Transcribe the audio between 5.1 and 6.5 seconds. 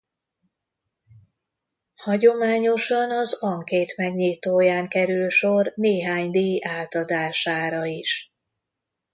sor néhány